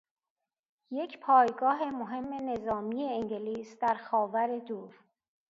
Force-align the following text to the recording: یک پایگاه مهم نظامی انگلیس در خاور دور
یک 0.91 1.19
پایگاه 1.19 1.89
مهم 1.89 2.33
نظامی 2.49 3.03
انگلیس 3.03 3.77
در 3.81 3.95
خاور 3.95 4.59
دور 4.59 4.95